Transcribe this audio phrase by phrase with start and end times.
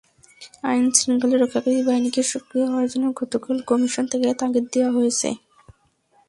[0.63, 5.29] আইনশৃঙ্খলা রক্ষাকারী বাহিনীকে সক্রিয় হওয়ার জন্য গতকালও কমিশন থেকে তাগিদ দেওয়া হয়েছে।